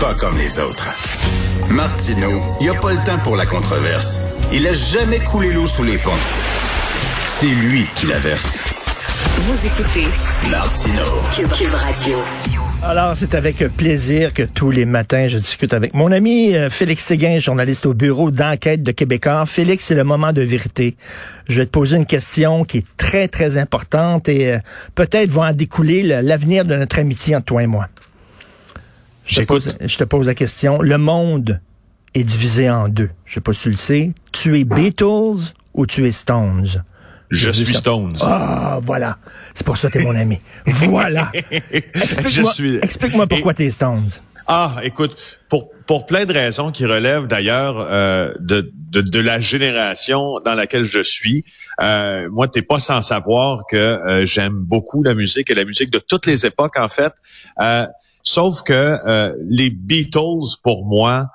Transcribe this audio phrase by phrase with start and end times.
[0.00, 0.88] pas comme les autres.
[1.70, 4.20] Martineau, il n'y a pas le temps pour la controverse.
[4.52, 6.10] Il a jamais coulé l'eau sous les ponts.
[7.26, 8.60] C'est lui qui la verse.
[9.38, 10.06] Vous écoutez
[10.50, 11.02] Martino.
[11.34, 12.18] Cube, Radio.
[12.82, 17.04] Alors, c'est avec plaisir que tous les matins, je discute avec mon ami euh, Félix
[17.04, 19.46] Séguin, journaliste au bureau d'enquête de Québécois.
[19.46, 20.96] Félix, c'est le moment de vérité.
[21.48, 24.58] Je vais te poser une question qui est très, très importante et euh,
[24.94, 27.88] peut-être va en découler l'avenir de notre amitié entre toi et moi.
[29.28, 30.80] Je te, pose, je te pose la question.
[30.80, 31.60] Le monde
[32.14, 33.10] est divisé en deux.
[33.24, 34.12] Je sais pas si tu le sais.
[34.32, 36.82] Tu es Beatles ou tu es Stones?
[37.30, 38.14] Je suis Stones.
[38.22, 39.18] Ah, voilà.
[39.54, 40.38] C'est pour ça que t'es mon ami.
[40.64, 41.30] Voilà.
[41.70, 42.52] Explique-moi
[42.82, 44.08] explique pourquoi t'es Stones.
[44.46, 45.14] Ah, écoute,
[45.50, 50.54] pour pour plein de raisons qui relèvent d'ailleurs euh, de, de, de la génération dans
[50.54, 51.44] laquelle je suis.
[51.82, 55.90] Euh, moi, t'es pas sans savoir que euh, j'aime beaucoup la musique et la musique
[55.90, 57.12] de toutes les époques en fait.
[58.22, 61.26] Sauf que euh, les Beatles pour moi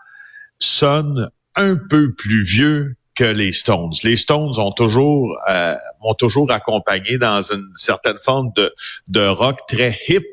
[0.59, 3.91] sonnent un peu plus vieux que les Stones.
[4.03, 8.73] Les Stones ont toujours euh, m'ont toujours accompagné dans une certaine forme de,
[9.07, 10.25] de rock très hip.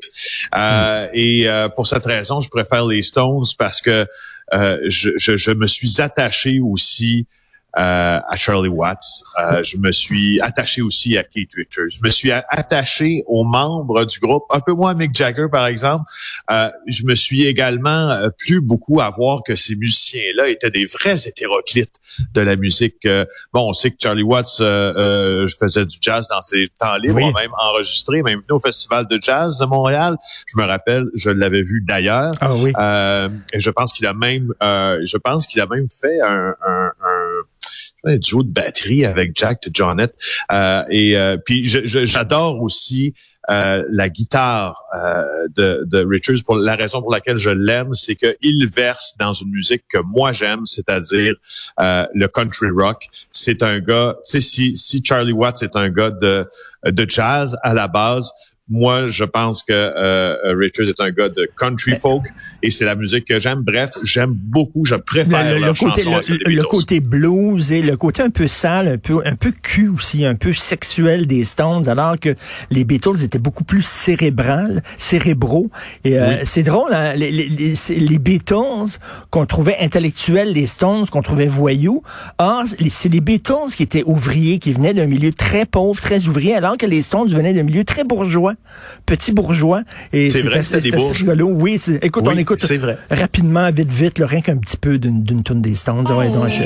[0.57, 4.07] Euh, Et pour cette raison, je préfère les Stones parce que
[4.53, 7.27] je, je, je, me suis attaché aussi
[7.75, 9.23] à Charlie Watts.
[9.39, 11.91] Euh, je me suis attaché aussi à Keith Richards.
[11.91, 15.67] Je me suis attaché aux membres du groupe, un peu moins à Mick Jagger par
[15.67, 16.05] exemple.
[16.51, 20.87] Euh, je me suis également euh, plus beaucoup à voir que ces musiciens-là étaient des
[20.87, 21.95] vrais hétéroclites
[22.33, 23.07] de la musique.
[23.53, 27.53] bon, on sait que Charlie Watts je faisais du jazz dans ses temps libres, même
[27.59, 30.17] enregistré, même venu au Festival de jazz de Montréal.
[30.47, 32.33] Je me rappelle, je l'avais vu d'ailleurs.
[32.41, 32.71] Ah oui.
[33.53, 36.93] et je pense qu'il a même, je pense qu'il a même fait un, un,
[38.05, 40.15] un duo de batterie avec Jack de Jonette.
[40.53, 43.15] Euh, et euh, puis j'adore aussi
[43.51, 45.25] euh, la guitare euh,
[45.57, 46.45] de, de Richards.
[46.45, 50.33] Pour la raison pour laquelle je l'aime, c'est qu'il verse dans une musique que moi
[50.33, 51.35] j'aime, c'est-à-dire
[51.81, 53.09] euh, le country rock.
[53.31, 56.47] C'est un gars, tu sais, si, si Charlie Watts est un gars de,
[56.85, 58.31] de jazz à la base,
[58.71, 62.23] moi, je pense que euh, Richards est un gars de country folk
[62.63, 63.63] et c'est la musique que j'aime.
[63.63, 66.05] Bref, j'aime beaucoup, je préfère le, côté,
[66.47, 70.25] le, côté blues et le côté un peu sale, un peu un peu cul aussi,
[70.25, 72.37] un peu sexuel des Stones, alors que
[72.71, 75.69] les Beatles étaient beaucoup plus cérébrales, cérébraux.
[76.05, 77.49] Et euh, c'est drôle, hein, les, les,
[77.89, 78.99] les, Beatles
[79.31, 82.05] qu'on trouvait intellectuels, les Stones qu'on trouvait voyous.
[82.39, 86.55] Or, c'est les Beatles qui étaient ouvriers, qui venaient d'un milieu très pauvre, très ouvrier,
[86.55, 88.55] alors que les Stones venaient d'un milieu très bourgeois
[89.07, 89.83] petit bourgeois.
[90.13, 91.49] Et c'est vrai, c'était des rigolo.
[91.51, 92.99] Oui, écoute, on écoute vrai.
[93.11, 96.07] rapidement, vite, vite, le, rien qu'un petit peu d'une tune des Stones.
[96.09, 96.15] Oh.
[96.15, 96.63] Ouais, donc, je...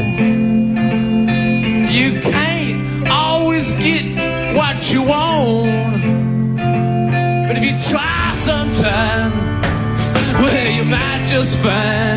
[1.90, 4.04] You can't always get
[4.54, 5.70] what you want.
[7.46, 9.32] But if you try sometime,
[10.42, 12.13] well, you might just find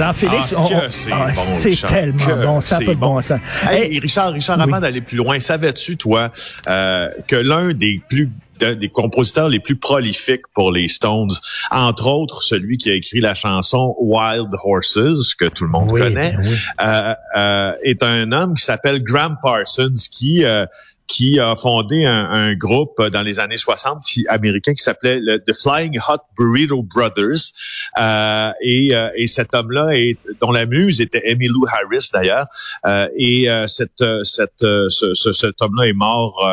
[0.00, 3.20] Alors, Félix, ah, c'est ah, tellement bon, ça pas de bon.
[3.20, 3.38] sens.
[3.68, 6.30] Hey, Richard, Richard, avant d'aller plus loin, savais-tu, toi,
[6.68, 8.30] euh, que l'un des plus
[8.60, 11.30] des compositeurs les plus prolifiques pour les Stones,
[11.70, 16.36] entre autres celui qui a écrit la chanson Wild Horses, que tout le monde connaît,
[16.82, 20.66] euh, euh, est un homme qui s'appelle Graham Parsons, qui euh,
[21.10, 25.38] qui a fondé un, un, groupe dans les années 60 qui, américain qui s'appelait le,
[25.38, 27.50] The Flying Hot Burrito Brothers.
[27.98, 32.46] Euh, et, euh, et, cet homme-là, est, dont la muse était Emmylou Harris d'ailleurs,
[32.86, 36.48] euh, et euh, cette, cette, ce, ce, cet homme-là est mort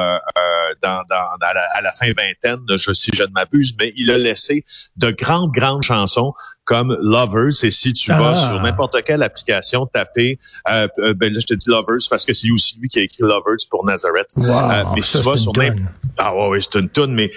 [0.81, 4.11] dans, dans, à, la, à, la, fin vingtaine, je, si je ne m'abuse, mais il
[4.11, 4.63] a laissé
[4.97, 6.33] de grandes, grandes chansons
[6.63, 7.63] comme Lovers.
[7.63, 8.35] Et si tu vas ah.
[8.35, 10.39] sur n'importe quelle application taper,
[10.69, 13.23] euh, ben là je te dis Lovers parce que c'est aussi lui qui a écrit
[13.23, 14.29] Lovers pour Nazareth.
[14.37, 17.31] Euh, mais si tu vas sur même, ah ouais, c'est une tune, mais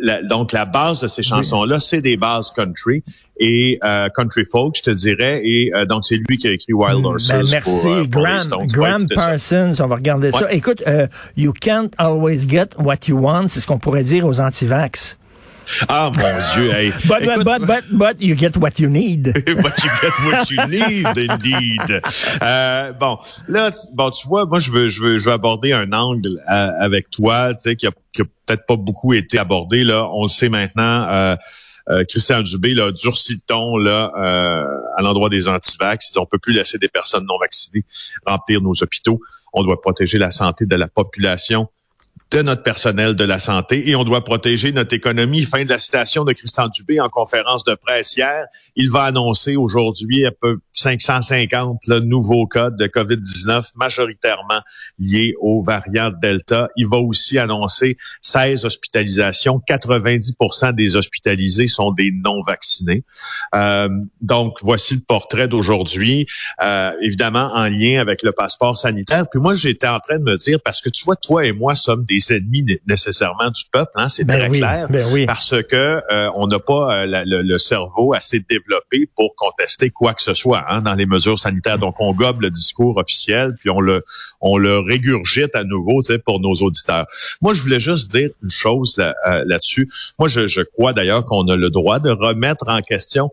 [0.00, 3.02] la, donc la base de ces chansons-là, c'est des bases country
[3.38, 5.40] et euh, country folk, je te dirais.
[5.44, 7.28] Et euh, donc c'est lui qui a écrit Wild hmm, Horses.
[7.28, 9.72] Ben, merci, pour, pour Graham, Graham Parsons.
[9.80, 10.52] On va regarder ça.
[10.52, 10.82] Écoute,
[11.36, 15.16] you can't always get what you want, c'est ce qu'on pourrait dire aux antivax.
[15.88, 16.22] Ah, mon
[16.54, 16.70] Dieu.
[16.70, 16.92] Hey.
[17.08, 19.32] but, but, but, but, but, you get what you need.
[19.34, 22.02] but you get what you need, indeed.
[22.42, 23.18] Euh, bon,
[23.48, 26.70] là, bon, tu vois, moi, je veux, je veux, je veux aborder un angle euh,
[26.80, 30.08] avec toi, tu sais, qui a, qui a peut-être pas beaucoup été abordé, là.
[30.12, 31.36] On le sait maintenant, euh,
[31.90, 34.64] euh Christian Dubé, là, durcit le ton, là, euh,
[34.96, 36.16] à l'endroit des antivax.
[36.16, 37.84] On peut plus laisser des personnes non vaccinées
[38.26, 39.20] remplir nos hôpitaux.
[39.52, 41.68] On doit protéger la santé de la population
[42.32, 45.42] de notre personnel de la santé et on doit protéger notre économie.
[45.42, 48.46] Fin de la citation de Christian Dubé en conférence de presse hier.
[48.74, 54.62] Il va annoncer aujourd'hui à peu 550 le nouveaux cas de COVID-19 majoritairement
[54.98, 56.68] liés aux variantes Delta.
[56.76, 59.60] Il va aussi annoncer 16 hospitalisations.
[59.66, 60.32] 90
[60.74, 63.04] des hospitalisés sont des non-vaccinés.
[63.54, 63.88] Euh,
[64.22, 66.26] donc, voici le portrait d'aujourd'hui,
[66.62, 69.26] euh, évidemment en lien avec le passeport sanitaire.
[69.30, 71.76] Puis moi, j'étais en train de me dire, parce que tu vois, toi et moi
[71.76, 75.26] sommes des ennemis nécessairement du peuple, hein, c'est ben très clair, ben oui.
[75.26, 80.14] parce que euh, on n'a pas euh, le, le, cerveau assez développé pour contester quoi
[80.14, 81.78] que ce soit hein, dans les mesures sanitaires.
[81.78, 84.04] Donc, on gobe le discours officiel, puis on le
[84.40, 87.06] on le régurgite à nouveau pour nos auditeurs.
[87.40, 89.88] Moi, je voulais juste dire une chose là, euh, là-dessus.
[90.18, 93.30] moi, je, je crois d'ailleurs qu'on a le droit de remettre en question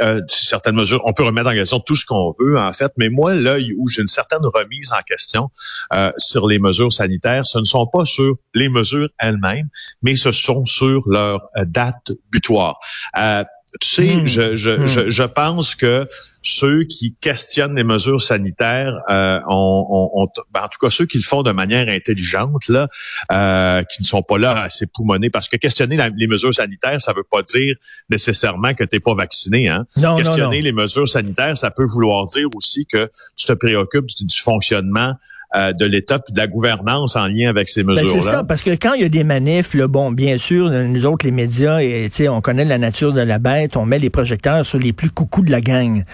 [0.00, 1.00] euh, certaines mesures.
[1.04, 3.88] On peut remettre en question tout ce qu'on veut, en fait, mais moi, là où
[3.88, 5.50] j'ai une certaine remise en question
[5.92, 9.68] euh, sur les mesures sanitaires, ce ne sont pas sur les mesures elles-mêmes,
[10.02, 12.78] mais ce sont sur leur euh, date butoir.
[13.18, 13.44] Euh,
[13.80, 14.26] tu sais, hmm.
[14.26, 14.86] je, je, hmm.
[14.86, 16.08] je, je, pense que
[16.42, 21.22] ceux qui questionnent les mesures sanitaires, euh, ont, ben, en tout cas ceux qui le
[21.22, 22.88] font de manière intelligente, là,
[23.32, 27.12] euh, qui ne sont pas là à s'époumoner, parce que questionner les mesures sanitaires, ça
[27.12, 27.76] veut pas dire
[28.08, 29.68] nécessairement que tu n'es pas vacciné.
[29.68, 29.86] Hein?
[29.96, 34.38] Non, questionner les mesures sanitaires, ça peut vouloir dire aussi que tu te préoccupes du
[34.38, 35.14] fonctionnement
[35.56, 38.12] euh, de l'État puis de la gouvernance en lien avec ces mesures-là.
[38.12, 40.70] Ben c'est ça, parce que quand il y a des manifs, là, bon, bien sûr,
[40.70, 44.10] nous autres, les médias, et, on connaît la nature de la bête, on met les
[44.10, 46.04] projecteurs sur les plus coucous de la gang.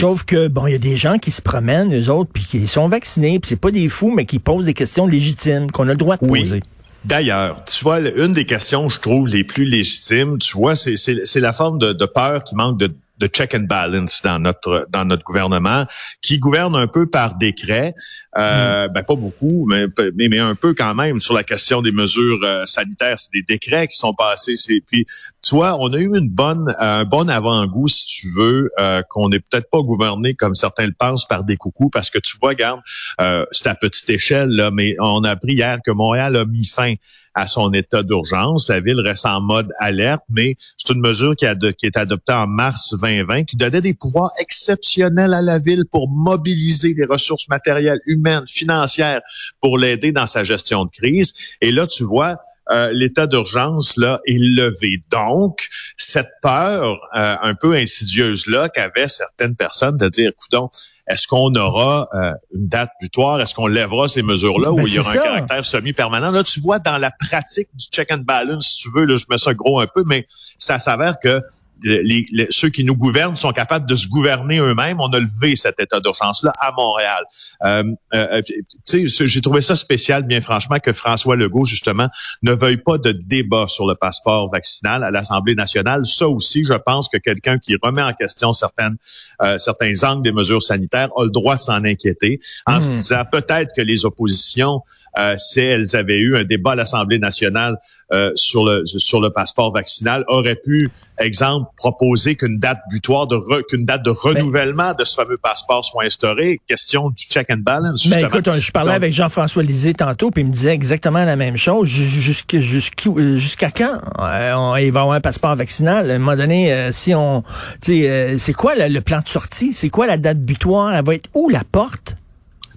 [0.00, 2.66] Sauf que, bon, il y a des gens qui se promènent, eux autres, puis qui
[2.66, 5.92] sont vaccinés, puis c'est pas des fous, mais qui posent des questions légitimes qu'on a
[5.92, 6.40] le droit de oui.
[6.40, 6.62] poser.
[7.04, 11.52] D'ailleurs, tu vois, une des questions, je trouve, les plus légitimes, tu vois, c'est la
[11.52, 15.24] forme de, de peur qui manque de de check and balance dans notre dans notre
[15.24, 15.84] gouvernement,
[16.22, 17.94] qui gouverne un peu par décret,
[18.38, 18.92] euh, mm.
[18.92, 22.66] ben pas beaucoup, mais, mais, un peu quand même sur la question des mesures euh,
[22.66, 23.18] sanitaires.
[23.18, 24.56] C'est des décrets qui sont passés.
[24.56, 25.06] C'est puis
[25.42, 29.28] tu vois, on a eu une bonne un bon avant-goût, si tu veux, euh, qu'on
[29.28, 32.54] n'est peut-être pas gouverné comme certains le pensent par des coucous, parce que tu vois,
[32.54, 32.80] garde,
[33.20, 36.66] euh, c'est à petite échelle là, mais on a appris hier que Montréal a mis
[36.66, 36.94] fin
[37.36, 38.68] à son état d'urgence.
[38.68, 41.46] La ville reste en mode alerte, mais c'est une mesure qui,
[41.78, 46.08] qui est adoptée en mars 2020 qui donnait des pouvoirs exceptionnels à la ville pour
[46.08, 49.20] mobiliser des ressources matérielles, humaines, financières
[49.60, 51.34] pour l'aider dans sa gestion de crise.
[51.60, 52.36] Et là, tu vois,
[52.70, 55.02] euh, l'état d'urgence là est levé.
[55.10, 60.70] Donc, cette peur euh, un peu insidieuse là qu'avaient certaines personnes de dire, écoutons,
[61.08, 63.40] est-ce qu'on aura euh, une date butoir?
[63.40, 66.32] Est-ce qu'on lèvera ces mesures-là ou ben, il y aura un caractère semi-permanent?
[66.32, 69.24] Là, tu vois, dans la pratique du check and balance, si tu veux, là, je
[69.30, 70.26] mets ça gros un peu, mais
[70.58, 71.40] ça s'avère que
[71.82, 75.00] les, ceux qui nous gouvernent sont capables de se gouverner eux-mêmes.
[75.00, 77.24] On a levé cet état d'urgence-là à Montréal.
[77.64, 77.84] Euh,
[78.14, 78.42] euh,
[78.86, 82.08] j'ai trouvé ça spécial, bien franchement, que François Legault, justement,
[82.42, 86.04] ne veuille pas de débat sur le passeport vaccinal à l'Assemblée nationale.
[86.06, 88.96] Ça aussi, je pense que quelqu'un qui remet en question certaines,
[89.42, 92.94] euh, certains angles des mesures sanitaires a le droit de s'en inquiéter en se hmm.
[92.94, 94.82] disant peut-être que les oppositions
[95.18, 97.78] euh, si elles avaient eu un débat à l'Assemblée nationale
[98.12, 103.38] euh, sur le sur le passeport vaccinal, auraient pu, exemple, proposer qu'une date butoir de
[103.68, 106.60] qu'une date de renouvellement de ce fameux passeport soit instaurée.
[106.66, 108.06] Question du check and balance.
[108.08, 111.56] Ben écoute, je parlais avec Jean-François Lisée tantôt, puis il me disait exactement la même
[111.56, 111.88] chose.
[111.88, 116.10] Jusqu'à quand euh, il va avoir un passeport vaccinal?
[116.10, 117.42] À un moment donné, euh, si on,
[117.80, 119.72] sais, c'est quoi le plan de sortie?
[119.72, 120.94] C'est quoi la date butoir?
[120.94, 122.16] Elle va être où la porte?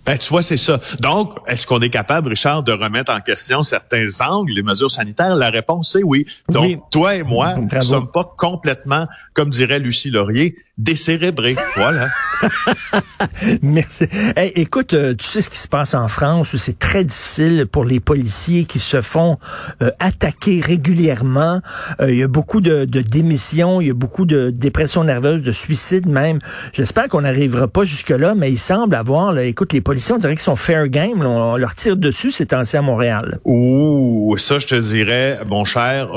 [0.10, 0.80] Ben, tu vois, c'est ça.
[1.00, 5.36] Donc, est-ce qu'on est capable, Richard, de remettre en question certains angles, les mesures sanitaires?
[5.36, 6.26] La réponse, c'est oui.
[6.50, 11.56] Donc, toi et moi, nous ne sommes pas complètement, comme dirait Lucie Laurier, décérébrés.
[11.76, 12.08] voilà.
[13.62, 14.06] Merci.
[14.56, 17.84] écoute, euh, tu sais ce qui se passe en France où c'est très difficile pour
[17.84, 19.38] les policiers qui se font
[19.82, 21.62] euh, attaquer régulièrement.
[22.00, 25.44] Euh, il y a beaucoup de, de, démissions, il y a beaucoup de dépression nerveuse,
[25.44, 26.40] de suicides même.
[26.72, 30.34] J'espère qu'on n'arrivera pas jusque-là, mais il semble avoir, là, écoute, les policiers, on dirait
[30.34, 31.22] qu'ils sont fair game.
[31.22, 33.40] on, leur tire dessus ces temps à Montréal.
[33.46, 36.10] Ouh, ça, je te dirais, mon cher,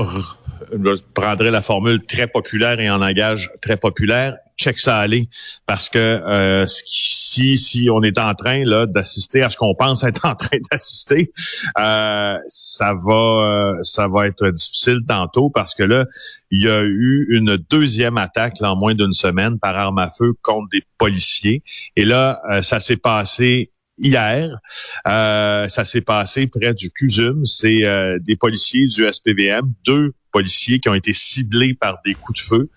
[0.73, 5.29] je prendrais la formule très populaire et en langage très populaire, check ça aller
[5.67, 10.05] parce que euh, si si on est en train là d'assister à ce qu'on pense
[10.05, 11.33] être en train d'assister,
[11.79, 16.07] euh, ça va euh, ça va être difficile tantôt parce que là
[16.51, 20.11] il y a eu une deuxième attaque là, en moins d'une semaine par arme à
[20.11, 21.63] feu contre des policiers
[21.97, 23.72] et là ça s'est passé
[24.03, 24.59] hier.
[25.07, 27.45] Euh, ça s'est passé près du CUSUM.
[27.45, 32.41] C'est euh, des policiers du SPVM, deux policiers qui ont été ciblés par des coups
[32.41, 32.71] de feu.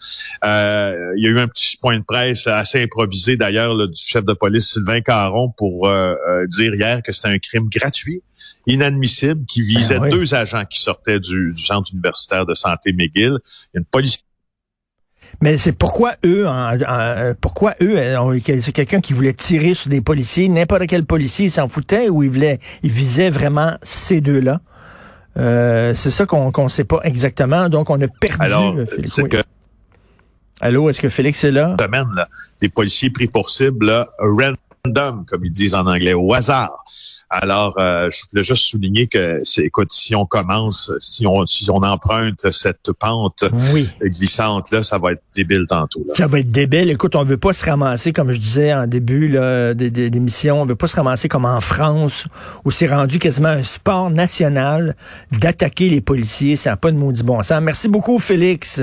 [0.43, 4.25] Euh, il y a eu un petit point de presse assez improvisé d'ailleurs du chef
[4.25, 5.89] de police Sylvain Caron pour
[6.49, 8.21] dire hier que c'était un crime gratuit
[8.67, 10.09] inadmissible qui visait Ben oui.
[10.09, 13.37] deux agents qui sortaient du, du centre universitaire de santé McGill.
[13.45, 14.17] Il y a une police
[15.41, 19.89] Mais c'est pourquoi eux, en- en- pourquoi eux, euh, c'est quelqu'un qui voulait tirer sur
[19.89, 24.61] des policiers, n'importe quel policier s'en foutait ou il voulait, il visait vraiment ces deux-là.
[25.37, 27.67] Euh, c'est ça qu'on qu'on sait pas exactement.
[27.69, 28.37] Donc on a perdu.
[28.39, 29.11] Alors, euh, Félix.
[29.13, 29.29] c'est Oui.
[29.29, 29.37] que
[30.61, 31.75] Allô, est-ce que Félix est là?
[31.79, 32.29] semaine, là,
[32.61, 34.07] des policiers pris pour cible là,
[34.85, 36.83] random, comme ils disent en anglais, au hasard.
[37.29, 41.69] Alors, euh, je voulais juste souligner que, c'est, écoute, si on commence, si on, si
[41.69, 43.89] on emprunte cette pente Oui.
[44.03, 46.05] glissante là, ça va être débile tantôt.
[46.07, 46.13] Là.
[46.15, 46.89] Ça va être débile.
[46.89, 50.87] Écoute, on veut pas se ramasser, comme je disais en début l'émission, on veut pas
[50.87, 52.27] se ramasser comme en France,
[52.63, 54.95] où c'est rendu quasiment un sport national
[55.31, 56.55] d'attaquer les policiers.
[56.55, 57.61] Ça n'a pas de maudit bon sens.
[57.61, 58.81] Merci beaucoup, Félix.